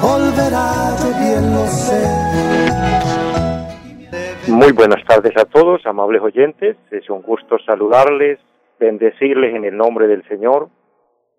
[0.00, 2.02] volverá, yo bien lo sé.
[4.48, 6.76] Muy buenas tardes a todos, amables oyentes.
[6.90, 8.38] Es un gusto saludarles,
[8.78, 10.68] bendecirles en el nombre del Señor,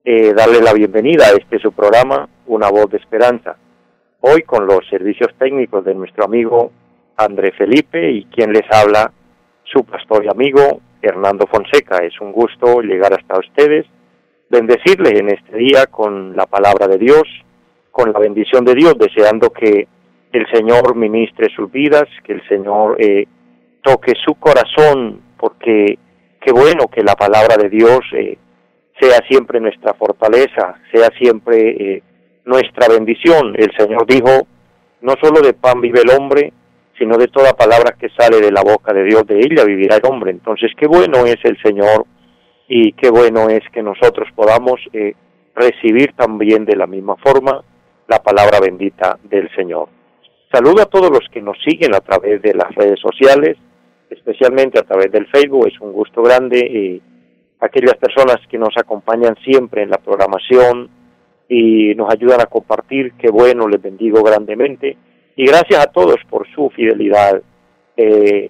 [0.04, 3.58] eh, darles la bienvenida a este su programa, Una Voz de Esperanza.
[4.22, 6.72] Hoy con los servicios técnicos de nuestro amigo
[7.16, 9.12] André Felipe y quien les habla,
[9.64, 11.98] su pastor y amigo Hernando Fonseca.
[11.98, 13.86] Es un gusto llegar hasta ustedes,
[14.50, 17.24] bendecirles en este día con la palabra de Dios,
[17.98, 19.88] con la bendición de Dios, deseando que
[20.32, 23.26] el Señor ministre sus vidas, que el Señor eh,
[23.82, 25.98] toque su corazón, porque
[26.40, 28.38] qué bueno que la palabra de Dios eh,
[29.00, 32.04] sea siempre nuestra fortaleza, sea siempre eh,
[32.46, 33.56] nuestra bendición.
[33.58, 34.46] El Señor dijo,
[35.02, 36.54] no solo de pan vive el hombre,
[37.00, 40.06] sino de toda palabra que sale de la boca de Dios, de ella vivirá el
[40.06, 40.30] hombre.
[40.30, 42.06] Entonces, qué bueno es el Señor
[42.68, 44.80] y qué bueno es que nosotros podamos
[45.56, 47.64] recibir también de la misma forma
[48.08, 49.90] la palabra bendita del Señor.
[50.52, 53.58] Saludo a todos los que nos siguen a través de las redes sociales,
[54.10, 55.68] especialmente a través del Facebook.
[55.68, 56.60] Es un gusto grande.
[56.60, 57.02] Eh,
[57.60, 60.90] aquellas personas que nos acompañan siempre en la programación
[61.50, 64.98] y nos ayudan a compartir, qué bueno, les bendigo grandemente.
[65.36, 67.42] Y gracias a todos por su fidelidad,
[67.96, 68.50] eh,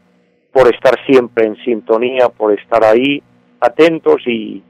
[0.51, 3.21] por estar siempre en sintonía, por estar ahí
[3.59, 4.63] atentos y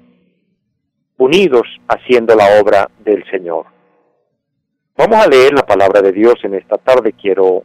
[1.17, 3.76] unidos haciendo la obra del Señor.
[4.97, 7.13] Vamos a leer la palabra de Dios en esta tarde.
[7.13, 7.63] Quiero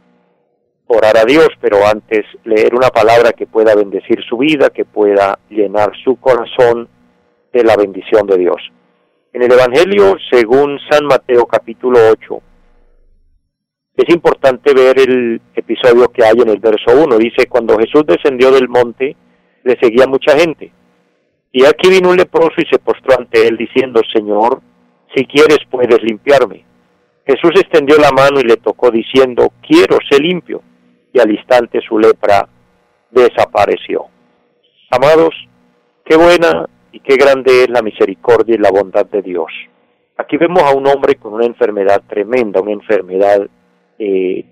[0.85, 5.39] orar a Dios, pero antes leer una palabra que pueda bendecir su vida, que pueda
[5.49, 6.87] llenar su corazón
[7.51, 8.57] de la bendición de Dios.
[9.33, 12.41] En el Evangelio, según San Mateo capítulo 8,
[13.97, 17.17] es importante ver el episodio que hay en el verso 1.
[17.17, 19.15] Dice, cuando Jesús descendió del monte,
[19.63, 20.71] le seguía mucha gente.
[21.51, 24.61] Y aquí vino un leproso y se postró ante él diciendo, Señor,
[25.15, 26.72] si quieres puedes limpiarme.
[27.25, 30.61] Jesús extendió la mano y le tocó diciendo, quiero ser limpio.
[31.13, 32.47] Y al instante su lepra
[33.11, 34.05] desapareció.
[34.89, 35.33] Amados,
[36.03, 39.47] qué buena y qué grande es la misericordia y la bondad de Dios.
[40.17, 43.47] Aquí vemos a un hombre con una enfermedad tremenda, una enfermedad
[43.99, 44.45] eh,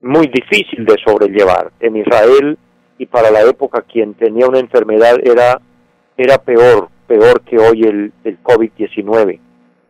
[0.00, 1.72] muy difícil de sobrellevar.
[1.80, 2.58] En Israel
[2.98, 5.60] y para la época quien tenía una enfermedad era,
[6.16, 9.40] era peor, peor que hoy el, el COVID-19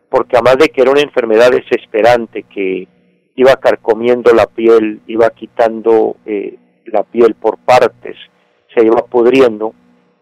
[0.09, 2.87] porque además de que era una enfermedad desesperante que
[3.35, 8.15] iba carcomiendo la piel, iba quitando eh, la piel por partes,
[8.73, 9.73] se iba pudriendo,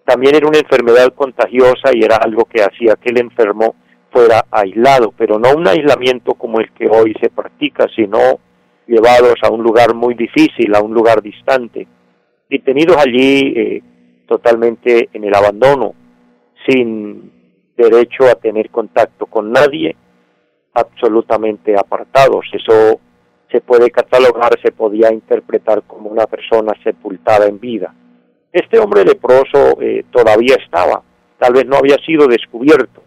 [0.05, 3.75] también era una enfermedad contagiosa y era algo que hacía que el enfermo
[4.11, 8.39] fuera aislado, pero no un aislamiento como el que hoy se practica, sino
[8.85, 11.87] llevados a un lugar muy difícil, a un lugar distante,
[12.49, 13.83] y tenidos allí eh,
[14.27, 15.93] totalmente en el abandono,
[16.67, 17.31] sin
[17.75, 19.95] derecho a tener contacto con nadie,
[20.73, 22.45] absolutamente apartados.
[22.51, 22.99] Eso
[23.51, 27.93] se puede catalogar, se podía interpretar como una persona sepultada en vida.
[28.51, 31.01] Este hombre leproso eh, todavía estaba,
[31.39, 33.01] tal vez no había sido descubierto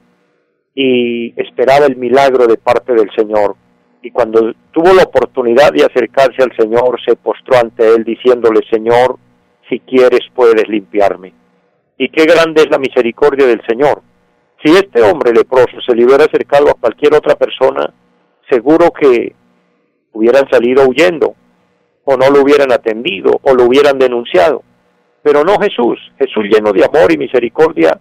[0.75, 3.57] y esperaba el milagro de parte del Señor.
[4.03, 9.19] Y cuando tuvo la oportunidad de acercarse al Señor, se postró ante él diciéndole, Señor,
[9.69, 11.33] si quieres puedes limpiarme.
[11.99, 14.03] Y qué grande es la misericordia del Señor
[14.63, 17.93] si este hombre leproso se le hubiera acercado a cualquier otra persona,
[18.49, 19.35] seguro que
[20.13, 21.35] hubieran salido huyendo,
[22.05, 24.63] o no lo hubieran atendido, o lo hubieran denunciado.
[25.23, 27.99] Pero no Jesús, Jesús lleno de amor y misericordia,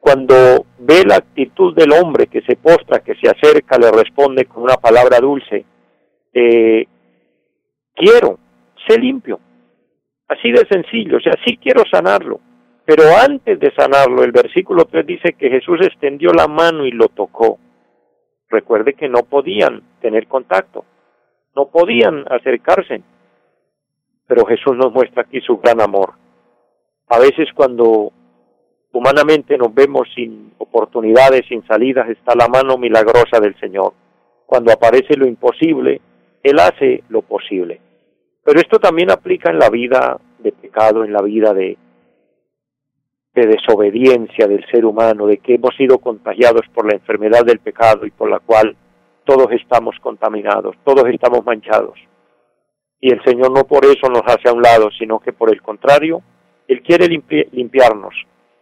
[0.00, 4.62] cuando ve la actitud del hombre que se postra, que se acerca, le responde con
[4.64, 5.64] una palabra dulce,
[6.32, 6.86] eh,
[7.94, 8.38] quiero,
[8.86, 9.40] sé limpio.
[10.28, 12.40] Así de sencillo, o sea, sí quiero sanarlo.
[12.88, 17.08] Pero antes de sanarlo, el versículo 3 dice que Jesús extendió la mano y lo
[17.08, 17.58] tocó.
[18.48, 20.86] Recuerde que no podían tener contacto,
[21.54, 23.02] no podían acercarse.
[24.26, 26.14] Pero Jesús nos muestra aquí su gran amor.
[27.08, 28.10] A veces cuando
[28.92, 33.92] humanamente nos vemos sin oportunidades, sin salidas, está la mano milagrosa del Señor.
[34.46, 36.00] Cuando aparece lo imposible,
[36.42, 37.82] Él hace lo posible.
[38.42, 41.76] Pero esto también aplica en la vida de pecado, en la vida de,
[43.34, 48.06] de desobediencia del ser humano, de que hemos sido contagiados por la enfermedad del pecado
[48.06, 48.76] y por la cual
[49.24, 51.98] todos estamos contaminados, todos estamos manchados.
[53.00, 55.62] Y el Señor no por eso nos hace a un lado, sino que por el
[55.62, 56.22] contrario,
[56.66, 58.14] Él quiere limpiarnos,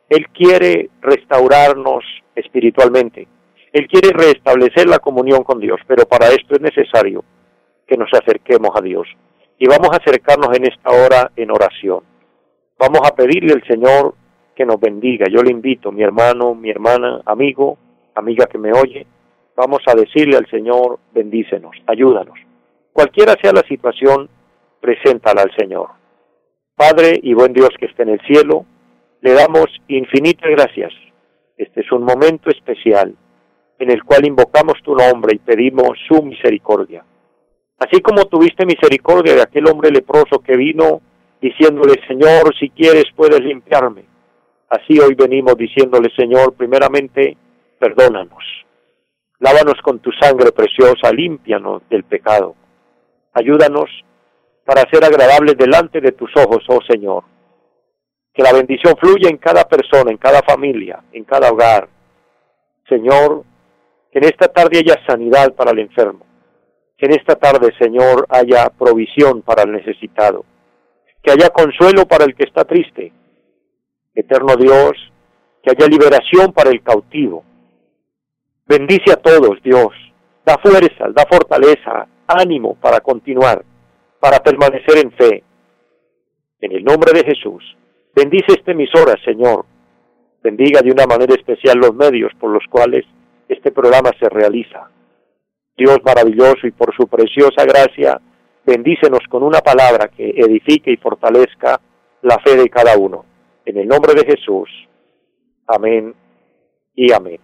[0.09, 2.05] Él quiere restaurarnos
[2.35, 3.27] espiritualmente,
[3.73, 7.25] Él quiere restablecer la comunión con Dios, pero para esto es necesario
[7.87, 9.07] que nos acerquemos a Dios.
[9.59, 12.01] Y vamos a acercarnos en esta hora en oración.
[12.79, 14.15] Vamos a pedirle al Señor
[14.57, 15.27] que nos bendiga.
[15.31, 17.79] Yo le invito, mi hermano, mi hermana, amigo,
[18.15, 19.07] amiga que me oye,
[19.55, 22.39] vamos a decirle al Señor, bendícenos, ayúdanos.
[22.93, 24.29] Cualquiera sea la situación,
[24.81, 25.91] preséntala al Señor.
[26.75, 28.65] Padre y buen Dios que esté en el cielo,
[29.21, 30.93] le damos infinitas gracias.
[31.57, 33.15] Este es un momento especial
[33.79, 37.05] en el cual invocamos tu nombre y pedimos su misericordia.
[37.79, 41.03] Así como tuviste misericordia de aquel hombre leproso que vino
[41.41, 44.16] diciéndole, Señor, si quieres puedes limpiarme.
[44.69, 47.37] Así hoy venimos diciéndole, Señor, primeramente,
[47.79, 48.45] perdónanos.
[49.39, 52.55] Lávanos con tu sangre preciosa, límpianos del pecado.
[53.35, 53.91] Ayúdanos
[54.65, 57.25] para ser agradables delante de tus ojos, oh Señor.
[58.33, 61.89] Que la bendición fluya en cada persona, en cada familia, en cada hogar.
[62.89, 63.45] Señor,
[64.11, 66.27] que en esta tarde haya sanidad para el enfermo
[66.97, 70.45] que en esta tarde, Señor, haya provisión para el necesitado,
[71.23, 73.13] que haya consuelo para el que está triste.
[74.17, 74.93] Eterno Dios,
[75.63, 77.45] que haya liberación para el cautivo.
[78.67, 79.93] Bendice a todos, Dios.
[80.45, 83.65] Da fuerza, da fortaleza, ánimo para continuar,
[84.19, 85.45] para permanecer en fe.
[86.61, 87.63] En el nombre de Jesús,
[88.15, 89.67] bendice esta emisora, Señor.
[90.43, 93.05] Bendiga de una manera especial los medios por los cuales
[93.49, 94.89] este programa se realiza.
[95.77, 98.19] Dios maravilloso y por su preciosa gracia,
[98.65, 101.81] bendícenos con una palabra que edifique y fortalezca
[102.23, 103.25] la fe de cada uno.
[103.67, 104.71] En el nombre de Jesús.
[105.67, 106.15] Amén
[106.95, 107.41] y amén.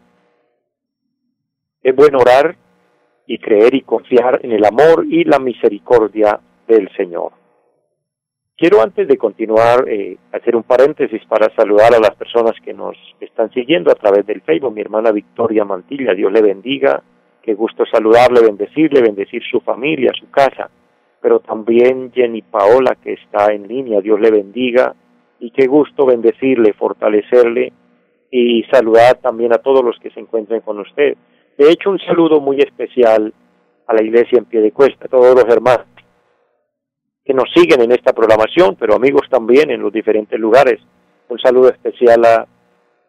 [1.83, 2.57] Es bueno orar
[3.27, 6.39] y creer y confiar en el amor y la misericordia
[6.69, 7.33] del Señor.
[8.57, 12.97] Quiero antes de continuar eh, hacer un paréntesis para saludar a las personas que nos
[13.19, 14.75] están siguiendo a través del Facebook.
[14.75, 17.03] Mi hermana Victoria Mantilla, Dios le bendiga.
[17.43, 20.71] Qué gusto saludarle, bendecirle, bendecir su familia, su casa,
[21.21, 24.95] pero también Jenny Paola que está en línea, Dios le bendiga
[25.43, 27.73] y qué gusto bendecirle, fortalecerle
[28.31, 31.17] y saludar también a todos los que se encuentren con usted.
[31.59, 33.35] De hecho, un saludo muy especial
[33.89, 35.87] a la iglesia en pie de cuesta, a todos los hermanos
[37.25, 40.81] que nos siguen en esta programación, pero amigos también en los diferentes lugares.
[41.29, 42.47] Un saludo especial a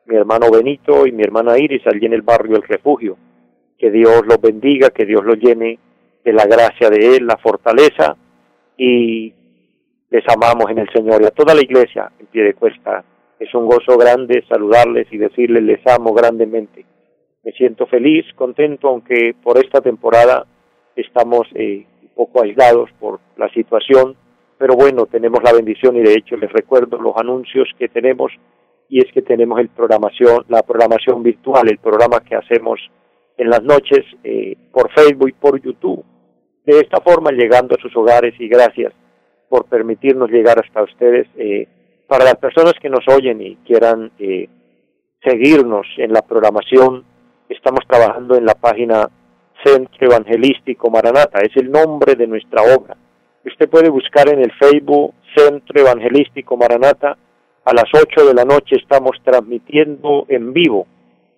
[0.05, 3.15] mi hermano Benito y mi hermana Iris allí en el barrio El Refugio
[3.77, 5.77] que Dios los bendiga, que Dios los llene
[6.23, 8.15] de la gracia de Él, la fortaleza
[8.77, 9.33] y
[10.13, 13.03] les amamos en el Señor y a toda la iglesia en pie de cuesta.
[13.39, 16.85] Es un gozo grande saludarles y decirles les amo grandemente.
[17.43, 20.45] Me siento feliz, contento, aunque por esta temporada
[20.95, 24.15] estamos eh, un poco aislados por la situación,
[24.59, 28.31] pero bueno, tenemos la bendición y de hecho les recuerdo los anuncios que tenemos
[28.89, 29.71] y es que tenemos el
[30.47, 32.79] la programación virtual, el programa que hacemos
[33.35, 36.05] en las noches eh, por Facebook y por YouTube.
[36.67, 38.93] De esta forma llegando a sus hogares y gracias
[39.53, 41.27] por permitirnos llegar hasta ustedes.
[41.37, 41.67] Eh,
[42.07, 44.49] para las personas que nos oyen y quieran eh,
[45.23, 47.03] seguirnos en la programación,
[47.47, 49.07] estamos trabajando en la página
[49.63, 52.97] Centro Evangelístico Maranata, es el nombre de nuestra obra.
[53.45, 57.15] Usted puede buscar en el Facebook Centro Evangelístico Maranata.
[57.63, 60.87] A las 8 de la noche estamos transmitiendo en vivo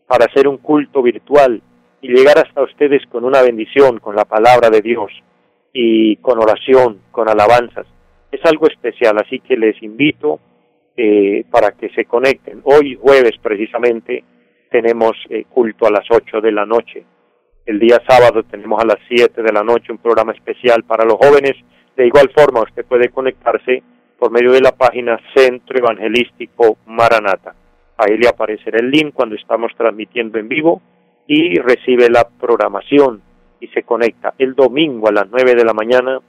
[0.08, 1.62] para hacer un culto virtual
[2.02, 5.12] y llegar hasta ustedes con una bendición, con la palabra de Dios
[5.74, 7.86] y con oración, con alabanzas.
[8.36, 10.42] Es algo especial, así que les invito
[10.98, 12.60] eh, para que se conecten.
[12.66, 14.26] Hoy jueves precisamente
[14.70, 17.06] tenemos eh, culto a las 8 de la noche.
[17.66, 21.14] El día sábado tenemos a las 7 de la noche un programa especial para los
[21.14, 21.54] jóvenes.
[21.96, 23.82] De igual forma, usted puede conectarse
[24.20, 27.56] por medio de la página Centro Evangelístico Maranata.
[27.96, 30.82] Ahí le aparecerá el link cuando estamos transmitiendo en vivo
[31.26, 33.22] y recibe la programación
[33.62, 34.34] y se conecta.
[34.38, 36.20] El domingo a las 9 de la mañana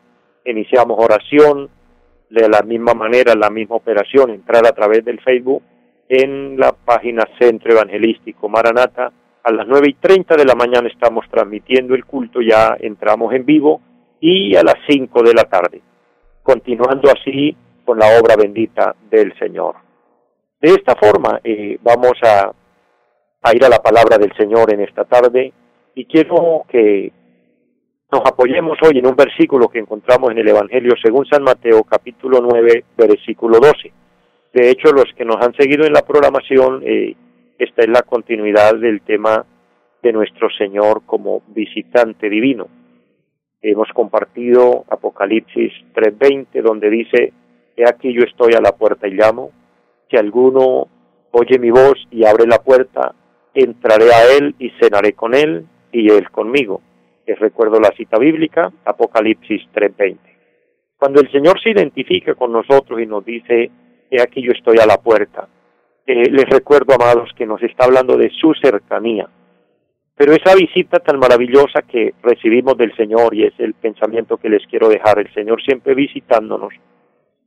[0.44, 1.68] iniciamos oración,
[2.30, 5.62] de la misma manera, la misma operación, entrar a través del Facebook
[6.08, 9.12] en la página Centro Evangelístico Maranata.
[9.44, 13.44] A las 9 y 30 de la mañana estamos transmitiendo el culto, ya entramos en
[13.44, 13.80] vivo
[14.20, 15.80] y a las 5 de la tarde,
[16.42, 19.76] continuando así con la obra bendita del Señor.
[20.60, 22.50] De esta forma eh, vamos a
[23.46, 25.52] a ir a la palabra del Señor en esta tarde
[25.94, 27.12] y quiero que
[28.12, 32.40] nos apoyemos hoy en un versículo que encontramos en el Evangelio según San Mateo capítulo
[32.40, 33.92] 9 versículo 12.
[34.52, 37.16] De hecho, los que nos han seguido en la programación, eh,
[37.58, 39.44] esta es la continuidad del tema
[40.02, 42.68] de nuestro Señor como visitante divino.
[43.60, 47.32] Hemos compartido Apocalipsis 3:20, donde dice,
[47.76, 49.50] He aquí yo estoy a la puerta y llamo,
[50.08, 50.86] si alguno
[51.32, 53.14] oye mi voz y abre la puerta,
[53.52, 56.80] entraré a él y cenaré con él y él conmigo.
[57.26, 60.18] Les recuerdo la cita bíblica, Apocalipsis 3:20.
[60.96, 63.70] Cuando el Señor se identifica con nosotros y nos dice,
[64.10, 65.48] he aquí yo estoy a la puerta,
[66.06, 69.28] eh, les recuerdo, amados, que nos está hablando de su cercanía.
[70.14, 74.64] Pero esa visita tan maravillosa que recibimos del Señor, y es el pensamiento que les
[74.68, 76.72] quiero dejar, el Señor siempre visitándonos,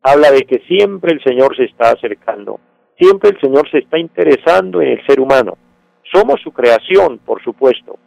[0.04, 2.60] habla de que siempre el Señor se está acercando,
[2.98, 5.58] siempre el Señor se está interesando en el ser humano.
[6.12, 7.98] Somos su creación, por supuesto,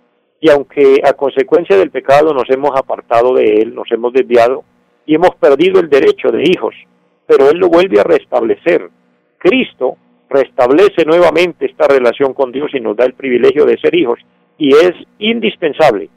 [0.43, 4.65] y aunque a consecuencia del pecado nos hemos apartado de Él, nos hemos desviado
[5.07, 6.75] y hemos perdido el derecho de hijos,
[7.29, 8.91] pero Él lo vuelve a restablecer.
[9.39, 9.97] Cristo
[10.29, 14.19] restablece nuevamente esta relación con Dios y nos da el privilegio de ser hijos,
[14.59, 16.11] y es indispensable,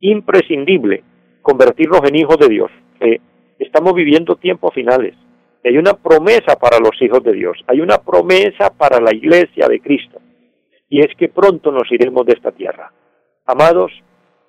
[0.00, 1.04] imprescindible,
[1.42, 2.72] convertirnos en hijos de Dios.
[3.60, 5.14] estamos viviendo tiempos finales.
[5.64, 9.78] Hay una promesa para los hijos de Dios, hay una promesa para la iglesia de
[9.78, 10.20] Cristo
[10.88, 12.92] y es que pronto nos iremos de esta tierra.
[13.44, 13.92] Amados,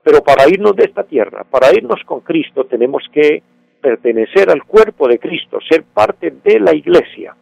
[0.04, 3.44] pero para irnos de esta tierra, para irnos con Cristo, tenemos que
[3.82, 7.36] pertenecer al cuerpo de Cristo, ser parte de la iglesia.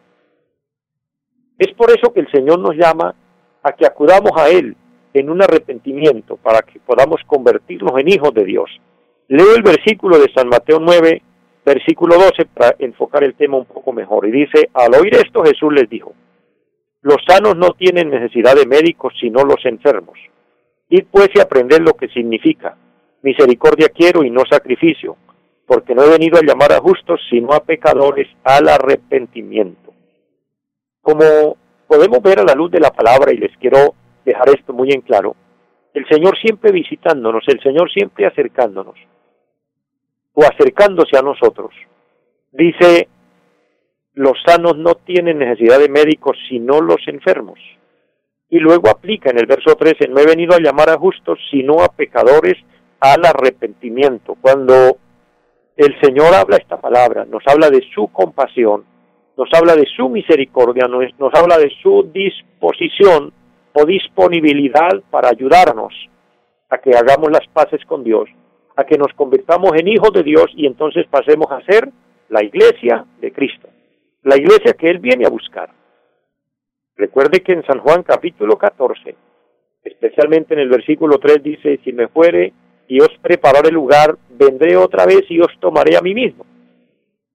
[1.58, 3.14] Es por eso que el Señor nos llama
[3.62, 4.76] a que acudamos a Él
[5.14, 8.70] en un arrepentimiento para que podamos convertirnos en hijos de Dios.
[9.28, 11.22] Leo el versículo de San Mateo 9,
[11.64, 14.28] versículo 12, para enfocar el tema un poco mejor.
[14.28, 16.12] Y dice, al oír esto Jesús les dijo,
[17.06, 20.18] los sanos no tienen necesidad de médicos, sino los enfermos.
[20.88, 22.76] Id pues y aprended lo que significa.
[23.22, 25.16] Misericordia quiero y no sacrificio,
[25.66, 29.94] porque no he venido a llamar a justos, sino a pecadores al arrepentimiento.
[31.00, 33.94] Como podemos ver a la luz de la palabra, y les quiero
[34.24, 35.36] dejar esto muy en claro,
[35.94, 38.96] el Señor siempre visitándonos, el Señor siempre acercándonos,
[40.34, 41.70] o acercándose a nosotros.
[42.50, 43.08] Dice
[44.16, 47.58] los sanos no tienen necesidad de médicos sino los enfermos.
[48.48, 51.82] Y luego aplica en el verso 13, no he venido a llamar a justos sino
[51.82, 52.54] a pecadores
[52.98, 54.34] al arrepentimiento.
[54.40, 54.96] Cuando
[55.76, 58.86] el Señor habla esta palabra, nos habla de su compasión,
[59.36, 63.34] nos habla de su misericordia, nos, nos habla de su disposición
[63.74, 65.92] o disponibilidad para ayudarnos
[66.70, 68.30] a que hagamos las paces con Dios,
[68.76, 71.90] a que nos convirtamos en hijos de Dios y entonces pasemos a ser
[72.30, 73.68] la iglesia de Cristo
[74.26, 75.70] la iglesia que Él viene a buscar.
[76.96, 79.14] Recuerde que en San Juan capítulo 14,
[79.84, 82.52] especialmente en el versículo 3 dice, si me fuere
[82.88, 86.44] y os prepararé lugar, vendré otra vez y os tomaré a mí mismo.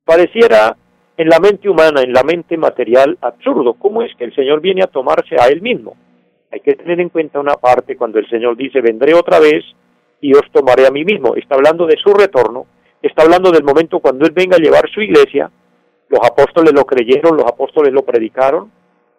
[0.04, 0.76] Pareciera
[1.16, 3.76] en la mente humana, en la mente material, absurdo.
[3.76, 5.96] ¿Cómo es que el Señor viene a tomarse a Él mismo?
[6.52, 9.64] Hay que tener en cuenta una parte cuando el Señor dice, vendré otra vez
[10.20, 11.38] y os tomaré a mí mismo.
[11.38, 12.66] Está hablando de su retorno,
[13.02, 15.50] está hablando del momento cuando Él venga a llevar su iglesia
[16.12, 18.70] los apóstoles lo creyeron, los apóstoles lo predicaron,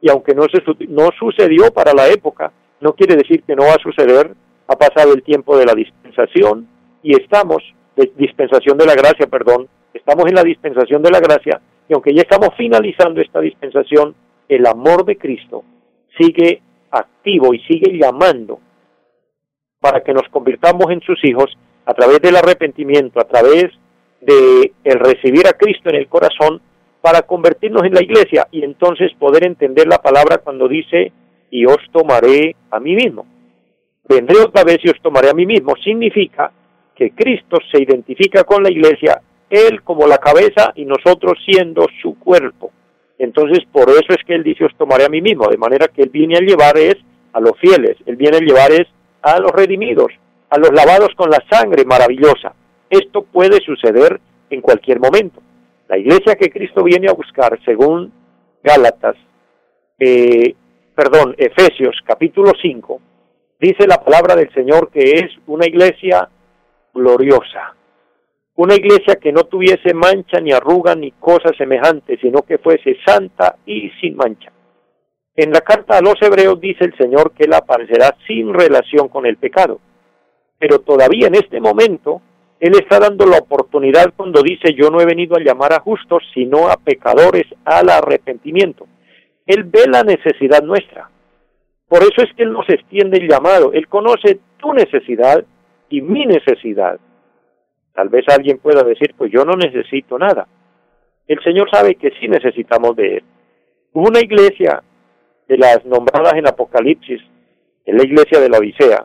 [0.00, 3.75] y aunque no, se, no sucedió para la época, no quiere decir que no va
[3.75, 4.34] a suceder,
[4.68, 6.68] ha pasado el tiempo de la dispensación
[7.02, 7.62] y estamos,
[7.96, 12.14] de dispensación de la gracia, perdón, estamos en la dispensación de la gracia y aunque
[12.14, 14.14] ya estamos finalizando esta dispensación,
[14.49, 15.64] el amor de Cristo
[16.18, 18.61] sigue activo y sigue llamando
[19.80, 21.56] para que nos convirtamos en sus hijos
[21.87, 23.72] a través del arrepentimiento, a través
[24.20, 26.61] de el recibir a Cristo en el corazón
[27.02, 31.12] para convertirnos en la iglesia y entonces poder entender la palabra cuando dice,
[31.50, 33.26] y os tomaré a mí mismo.
[34.09, 35.75] Vendré otra vez y os tomaré a mí mismo.
[35.82, 36.50] Significa
[36.94, 42.18] que Cristo se identifica con la iglesia, Él como la cabeza y nosotros siendo su
[42.18, 42.71] cuerpo.
[43.18, 46.02] Entonces, por eso es que Él dice, os tomaré a mí mismo, de manera que
[46.02, 46.97] Él viene a llevar es
[47.32, 48.87] a los fieles, Él viene a llevar es
[49.23, 50.12] a los redimidos,
[50.50, 52.54] a los lavados con la sangre maravillosa.
[52.88, 55.40] Esto puede suceder en cualquier momento.
[55.92, 58.11] La iglesia que Cristo viene a buscar, según
[58.62, 59.14] Gálatas,
[59.99, 60.54] eh,
[60.94, 62.99] perdón, Efesios capítulo 5,
[63.61, 66.30] dice la palabra del Señor que es una iglesia
[66.94, 67.76] gloriosa,
[68.54, 73.56] una iglesia que no tuviese mancha ni arruga ni cosa semejante, sino que fuese santa
[73.66, 74.50] y sin mancha.
[75.37, 79.26] En la carta a los hebreos dice el Señor que Él aparecerá sin relación con
[79.26, 79.78] el pecado,
[80.58, 82.22] pero todavía en este momento
[82.62, 86.23] él está dando la oportunidad cuando dice yo no he venido a llamar a justos,
[86.33, 88.87] sino a pecadores al arrepentimiento.
[89.45, 91.11] Él ve la necesidad nuestra.
[91.88, 93.73] Por eso es que Él nos extiende el llamado.
[93.73, 95.45] Él conoce tu necesidad
[95.88, 97.00] y mi necesidad.
[97.95, 100.47] Tal vez alguien pueda decir, pues yo no necesito nada.
[101.26, 103.25] El Señor sabe que sí necesitamos de Él.
[103.92, 104.85] Una iglesia
[105.49, 107.21] de las nombradas en Apocalipsis
[107.87, 109.04] en la iglesia de la Odisea,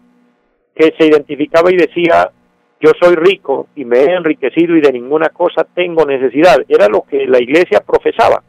[0.76, 2.30] que se identificaba y decía,
[2.79, 6.57] yo soy rico y me he enriquecido y de ninguna cosa tengo necesidad.
[6.67, 8.43] Era lo que la iglesia profesaba.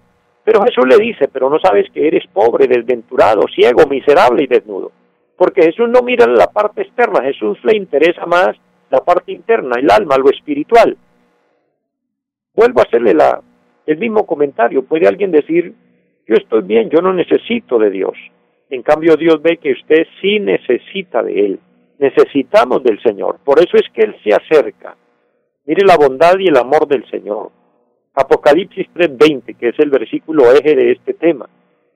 [0.44, 4.92] Pero Jesús le dice, pero no sabes que eres pobre, desventurado, ciego, miserable y desnudo.
[5.36, 8.56] Porque Jesús no mira la parte externa, Jesús le interesa más
[8.90, 10.96] la parte interna, el alma, lo espiritual.
[12.54, 13.40] Vuelvo a hacerle la,
[13.86, 14.84] el mismo comentario.
[14.84, 15.74] Puede alguien decir,
[16.26, 18.14] yo estoy bien, yo no necesito de Dios.
[18.70, 21.60] En cambio, Dios ve que usted sí necesita de Él.
[21.98, 23.38] Necesitamos del Señor.
[23.44, 24.96] Por eso es que Él se acerca.
[25.66, 27.50] Mire la bondad y el amor del Señor.
[28.14, 31.48] Apocalipsis 3:20, que es el versículo eje de este tema.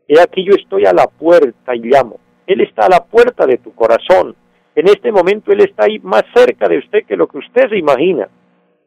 [0.06, 2.18] He aquí yo estoy a la puerta y llamo.
[2.46, 4.34] Él está a la puerta de tu corazón.
[4.74, 7.78] En este momento Él está ahí más cerca de usted que lo que usted se
[7.78, 8.28] imagina.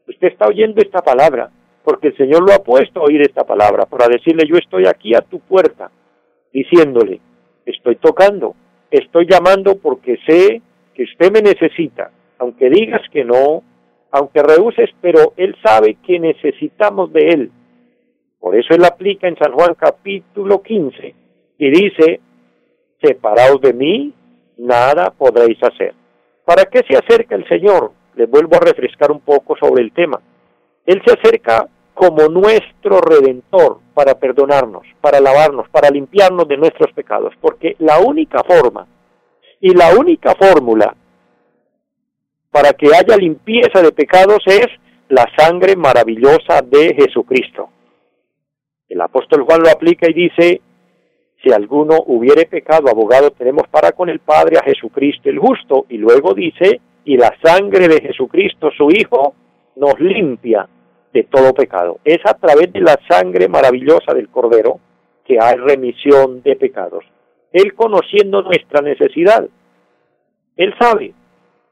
[0.08, 1.50] Usted está oyendo esta palabra
[1.84, 5.14] porque el Señor lo ha puesto a oír esta palabra para decirle yo estoy aquí
[5.14, 5.92] a tu puerta,
[6.52, 7.22] diciéndole,
[7.66, 8.56] estoy tocando,
[8.90, 10.62] estoy llamando porque sé
[10.96, 13.64] que usted me necesita, aunque digas que no,
[14.12, 17.52] aunque rehuses, pero Él sabe que necesitamos de Él.
[18.40, 21.16] Por eso Él aplica en San Juan capítulo 15
[21.58, 22.22] y dice,
[23.02, 24.14] separados de mí,
[24.58, 25.94] nada podréis hacer.
[26.46, 27.92] ¿Para qué se acerca el Señor?
[28.16, 30.22] Les vuelvo a refrescar un poco sobre el tema.
[30.86, 37.34] Él se acerca como nuestro redentor para perdonarnos, para lavarnos, para limpiarnos de nuestros pecados,
[37.42, 38.86] porque la única forma
[39.66, 40.96] y la única fórmula
[42.52, 44.68] para que haya limpieza de pecados es
[45.10, 47.70] la sangre maravillosa de Jesucristo.
[48.88, 50.62] El apóstol Juan lo aplica y dice,
[51.42, 55.98] si alguno hubiere pecado, abogado tenemos para con el Padre a Jesucristo el justo, y
[55.98, 59.34] luego dice, y la sangre de Jesucristo, su Hijo,
[59.78, 60.70] nos limpia
[61.12, 61.98] de todo pecado.
[62.04, 64.80] Es a través de la sangre maravillosa del Cordero
[65.26, 67.04] que hay remisión de pecados.
[67.56, 69.48] Él conociendo nuestra necesidad,
[70.58, 71.14] Él sabe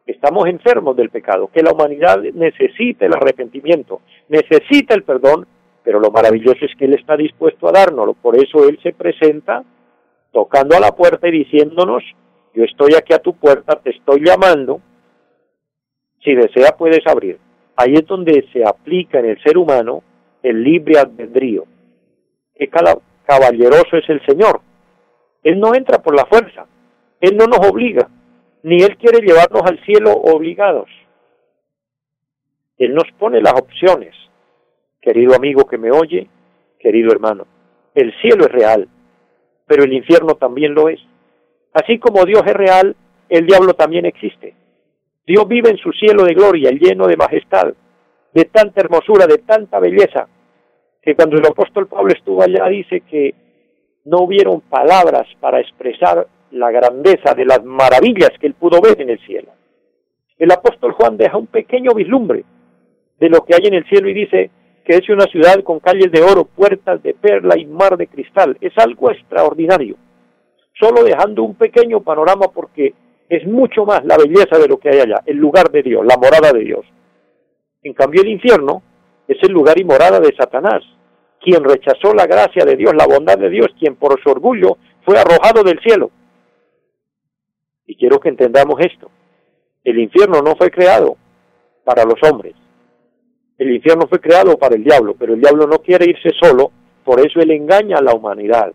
[0.06, 4.00] que estamos enfermos del pecado, que la humanidad necesita el arrepentimiento,
[4.30, 5.46] necesita el perdón,
[5.84, 8.14] pero lo maravilloso es que Él está dispuesto a dárnoslo.
[8.14, 9.66] Por eso Él se presenta
[10.32, 12.02] tocando a la puerta y diciéndonos,
[12.54, 14.80] yo estoy aquí a tu puerta, te estoy llamando,
[16.24, 17.40] si desea puedes abrir.
[17.76, 20.02] Ahí es donde se aplica en el ser humano
[20.44, 21.66] el libre albedrío.
[22.72, 24.62] Cada caballeroso es el Señor.
[25.44, 26.66] Él no entra por la fuerza.
[27.20, 28.10] Él no nos obliga.
[28.64, 30.90] Ni Él quiere llevarnos al cielo obligados.
[32.78, 34.16] Él nos pone las opciones.
[35.02, 36.30] Querido amigo que me oye,
[36.80, 37.46] querido hermano,
[37.94, 38.88] el cielo es real,
[39.68, 41.00] pero el infierno también lo es.
[41.74, 42.96] Así como Dios es real,
[43.30, 44.56] el diablo también existe.
[45.26, 47.74] Dios vive en su cielo de gloria, lleno de majestad,
[48.34, 50.28] de tanta hermosura, de tanta belleza,
[51.02, 53.34] que cuando el apóstol Pablo estuvo allá dice que
[54.06, 59.10] no hubieron palabras para expresar la grandeza de las maravillas que él pudo ver en
[59.10, 59.50] el cielo.
[60.38, 62.44] El apóstol Juan deja un pequeño vislumbre
[63.20, 64.52] de lo que hay en el cielo y dice
[64.84, 68.58] que es una ciudad con calles de oro, puertas de perla y mar de cristal.
[68.60, 69.96] Es algo extraordinario.
[70.80, 72.94] Solo dejando un pequeño panorama porque
[73.30, 76.18] es mucho más la belleza de lo que hay allá, el lugar de Dios, la
[76.18, 76.86] morada de Dios.
[77.82, 78.84] En cambio el infierno
[79.28, 80.84] es el lugar y morada de Satanás,
[81.44, 85.20] quien rechazó la gracia de Dios, la bondad de Dios, quien por su orgullo fue
[85.20, 86.12] arrojado del cielo.
[87.86, 89.12] Y quiero que entendamos esto.
[89.84, 91.18] El infierno no fue creado
[91.84, 92.56] para los hombres.
[93.58, 96.72] El infierno fue creado para el diablo, pero el diablo no quiere irse solo,
[97.04, 98.74] por eso él engaña a la humanidad.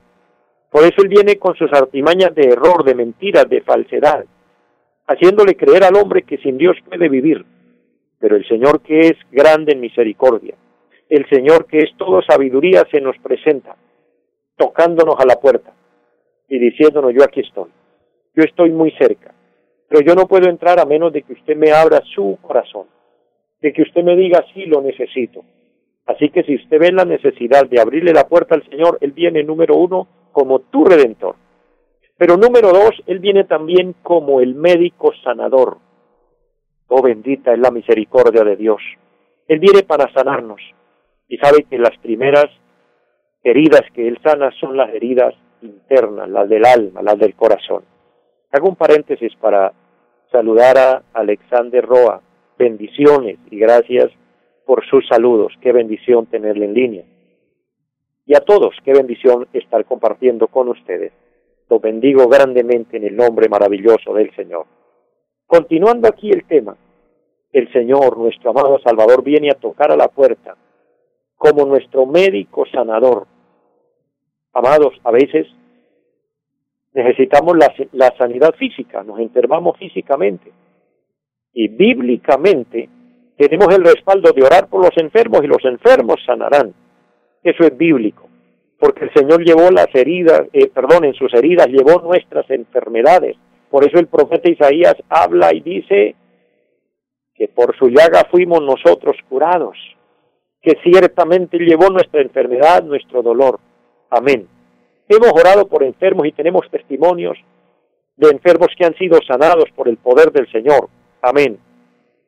[0.71, 4.27] Por eso él viene con sus artimañas de error, de mentiras, de falsedad
[5.09, 7.45] haciéndole creer al hombre que sin Dios puede vivir.
[8.21, 10.55] Pero el Señor que es grande en misericordia,
[11.09, 13.77] el Señor que es todo sabiduría se nos presenta,
[14.57, 15.73] tocándonos a la puerta
[16.49, 17.71] y diciéndonos yo aquí estoy,
[18.35, 19.35] yo estoy muy cerca,
[19.89, 22.87] pero yo no puedo entrar a menos de que usted me abra su corazón,
[23.61, 25.45] de que usted me diga sí lo necesito.
[26.07, 29.45] Así que si usted ve la necesidad de abrirle la puerta al Señor, Él viene
[29.45, 31.37] número uno como tu redentor
[32.19, 35.79] pero número dos, Él viene también como el médico sanador.
[36.89, 38.83] Oh bendita es la misericordia de Dios.
[39.47, 40.61] Él viene para sanarnos
[41.29, 42.47] y sabe que las primeras
[43.45, 47.85] heridas que Él sana son las heridas internas, las del alma, las del corazón.
[48.51, 49.73] Hago un paréntesis para
[50.33, 52.23] saludar a Alexander Roa.
[52.59, 54.11] Bendiciones y gracias
[54.65, 55.53] por sus saludos.
[55.61, 57.05] Qué bendición tenerle en línea.
[58.27, 61.13] Y a todos, qué bendición estar compartiendo con ustedes.
[61.71, 64.67] Lo bendigo grandemente en el nombre maravilloso del Señor.
[65.47, 66.77] Continuando aquí el tema,
[67.53, 70.57] el Señor, nuestro amado Salvador, viene a tocar a la puerta
[71.39, 73.27] como nuestro médico sanador.
[74.53, 75.47] Amados, a veces
[76.93, 80.53] necesitamos la, la sanidad física, nos enfermamos físicamente.
[81.55, 82.89] Y bíblicamente
[83.37, 86.75] tenemos el respaldo de orar por los enfermos y los enfermos sanarán.
[87.43, 88.29] Eso es bíblico,
[88.81, 93.37] porque el Señor llevó las heridas, eh, perdón, en sus heridas llevó nuestras enfermedades.
[93.71, 96.17] Por eso el profeta Isaías habla y dice
[97.35, 99.77] que por su llaga fuimos nosotros curados,
[100.63, 103.61] que ciertamente llevó nuestra enfermedad, nuestro dolor.
[104.11, 104.49] Amén.
[105.09, 107.39] Hemos orado por enfermos y tenemos testimonios
[108.17, 110.89] de enfermos que han sido sanados por el poder del Señor.
[111.23, 111.59] Amén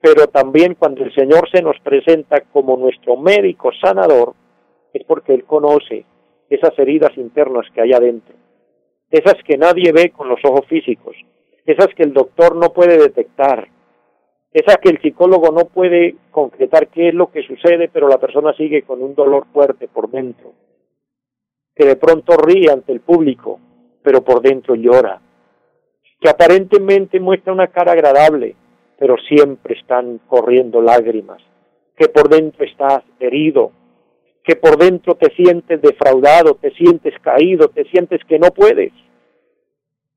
[0.01, 4.35] pero también cuando el Señor se nos presenta como nuestro médico sanador,
[4.93, 6.05] es porque Él conoce
[6.49, 8.35] esas heridas internas que hay adentro,
[9.11, 11.17] esas que nadie ve con los ojos físicos,
[11.67, 13.69] esas que el doctor no puede detectar,
[14.53, 18.53] esas que el psicólogo no puede concretar qué es lo que sucede, pero la persona
[18.55, 20.53] sigue con un dolor fuerte por dentro,
[21.75, 23.61] que de pronto ríe ante el público,
[24.03, 25.21] pero por dentro llora,
[26.21, 28.57] que aparentemente muestra una cara agradable,
[28.99, 31.41] pero siempre están corriendo lágrimas,
[31.97, 33.71] que por dentro estás herido,
[34.43, 38.93] que por dentro te sientes defraudado, te sientes caído, te sientes que no puedes.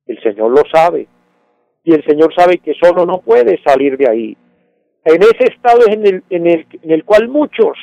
[0.06, 1.06] El Señor lo sabe
[1.84, 4.36] y el Señor sabe que solo no puedes salir de ahí.
[5.04, 7.76] En ese estado es en el, en el, en el cual muchos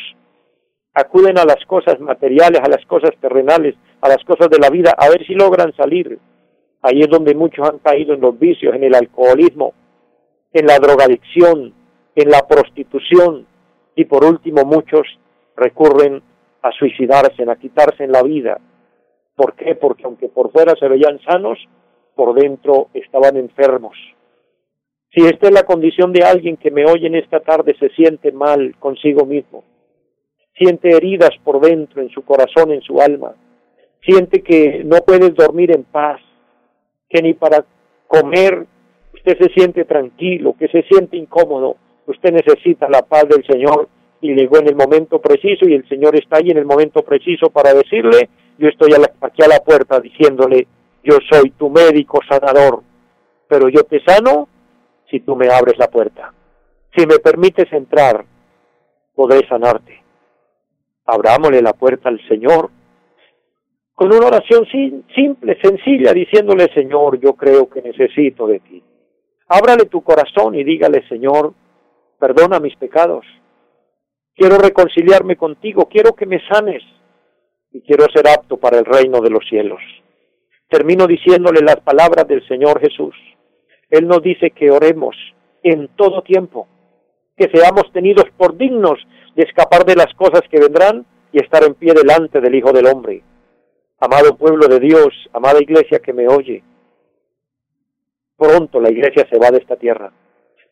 [0.93, 4.93] acuden a las cosas materiales, a las cosas terrenales, a las cosas de la vida,
[4.97, 6.19] a ver si logran salir.
[6.81, 9.73] Ahí es donde muchos han caído en los vicios, en el alcoholismo,
[10.51, 11.73] en la drogadicción,
[12.15, 13.45] en la prostitución
[13.95, 15.07] y por último muchos
[15.55, 16.21] recurren
[16.61, 18.59] a suicidarse, a quitarse la vida.
[19.35, 19.75] ¿Por qué?
[19.75, 21.57] Porque aunque por fuera se veían sanos,
[22.21, 23.97] por dentro estaban enfermos.
[25.11, 28.31] Si esta es la condición de alguien que me oye en esta tarde, se siente
[28.31, 29.63] mal consigo mismo,
[30.55, 33.33] siente heridas por dentro, en su corazón, en su alma,
[34.05, 36.21] siente que no puedes dormir en paz,
[37.09, 37.65] que ni para
[38.05, 38.67] comer
[39.15, 43.89] usted se siente tranquilo, que se siente incómodo, usted necesita la paz del Señor
[44.21, 47.49] y llegó en el momento preciso y el Señor está ahí en el momento preciso
[47.49, 48.29] para decirle,
[48.59, 50.67] yo estoy aquí a la puerta diciéndole,
[51.03, 52.83] yo soy tu médico sanador,
[53.47, 54.47] pero yo te sano
[55.09, 56.33] si tú me abres la puerta.
[56.95, 58.25] Si me permites entrar,
[59.15, 60.03] podré sanarte.
[61.05, 62.69] Abrámosle la puerta al Señor
[64.01, 64.65] con una oración
[65.13, 68.83] simple, sencilla, diciéndole, Señor, yo creo que necesito de ti.
[69.47, 71.53] Ábrale tu corazón y dígale, Señor,
[72.17, 73.25] perdona mis pecados.
[74.33, 76.81] Quiero reconciliarme contigo, quiero que me sanes
[77.71, 79.81] y quiero ser apto para el reino de los cielos.
[80.71, 83.13] Termino diciéndole las palabras del Señor Jesús.
[83.89, 85.17] Él nos dice que oremos
[85.63, 86.65] en todo tiempo,
[87.35, 88.97] que seamos tenidos por dignos
[89.35, 92.87] de escapar de las cosas que vendrán y estar en pie delante del Hijo del
[92.87, 93.21] Hombre.
[93.99, 96.63] Amado pueblo de Dios, amada iglesia que me oye,
[98.41, 100.11] Pronto la iglesia se va de esta tierra.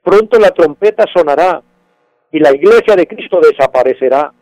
[0.01, 1.61] Pronto la trompeta sonará
[2.31, 4.33] y la iglesia de Cristo desaparecerá.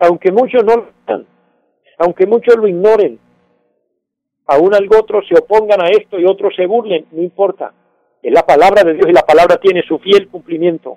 [0.00, 0.98] Aunque muchos no lo
[2.00, 3.18] aunque muchos lo ignoren,
[4.48, 7.72] aún algo otros se opongan a esto y otros se burlen, no importa.
[8.22, 10.96] Es la palabra de Dios y la palabra tiene su fiel cumplimiento.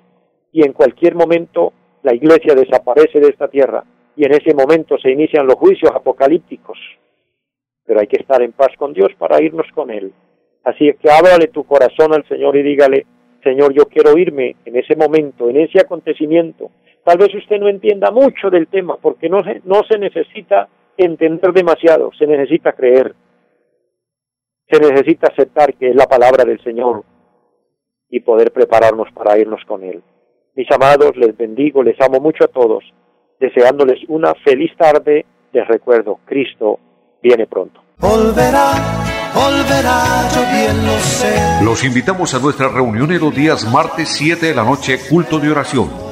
[0.52, 3.84] Y en cualquier momento la iglesia desaparece de esta tierra
[4.16, 6.78] y en ese momento se inician los juicios apocalípticos.
[7.84, 10.12] Pero hay que estar en paz con Dios para irnos con Él.
[10.64, 13.06] Así es que háblale tu corazón al Señor y dígale,
[13.42, 16.70] Señor, yo quiero irme en ese momento, en ese acontecimiento.
[17.04, 21.52] Tal vez usted no entienda mucho del tema, porque no se, no se necesita entender
[21.52, 23.14] demasiado, se necesita creer.
[24.70, 27.04] Se necesita aceptar que es la palabra del Señor
[28.08, 30.02] y poder prepararnos para irnos con Él.
[30.54, 32.84] Mis amados, les bendigo, les amo mucho a todos,
[33.40, 35.24] deseándoles una feliz tarde.
[35.52, 36.78] Les recuerdo, Cristo
[37.22, 37.80] viene pronto.
[41.64, 45.50] Los invitamos a nuestra reunión en los días martes 7 de la noche, culto de
[45.50, 46.11] oración.